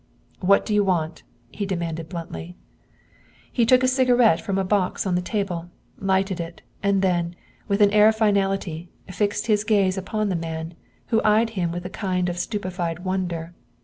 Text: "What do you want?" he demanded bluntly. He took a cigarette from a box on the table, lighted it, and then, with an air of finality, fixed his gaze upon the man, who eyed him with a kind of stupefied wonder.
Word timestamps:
"What 0.39 0.65
do 0.65 0.73
you 0.73 0.83
want?" 0.83 1.21
he 1.51 1.67
demanded 1.67 2.09
bluntly. 2.09 2.55
He 3.51 3.67
took 3.67 3.83
a 3.83 3.87
cigarette 3.87 4.41
from 4.41 4.57
a 4.57 4.63
box 4.63 5.05
on 5.05 5.13
the 5.13 5.21
table, 5.21 5.69
lighted 5.99 6.39
it, 6.39 6.63
and 6.81 7.03
then, 7.03 7.35
with 7.67 7.83
an 7.83 7.91
air 7.91 8.07
of 8.07 8.15
finality, 8.15 8.89
fixed 9.11 9.45
his 9.45 9.63
gaze 9.63 9.99
upon 9.99 10.29
the 10.29 10.35
man, 10.35 10.73
who 11.09 11.21
eyed 11.23 11.51
him 11.51 11.71
with 11.71 11.85
a 11.85 11.89
kind 11.91 12.29
of 12.29 12.39
stupefied 12.39 13.05
wonder. 13.05 13.53